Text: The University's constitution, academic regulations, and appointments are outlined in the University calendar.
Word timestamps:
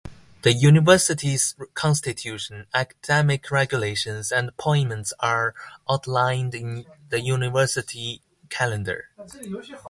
The 0.41 0.53
University's 0.53 1.55
constitution, 1.75 2.65
academic 2.73 3.51
regulations, 3.51 4.31
and 4.31 4.49
appointments 4.49 5.13
are 5.19 5.53
outlined 5.87 6.55
in 6.55 6.85
the 7.09 7.21
University 7.21 8.23
calendar. 8.49 9.09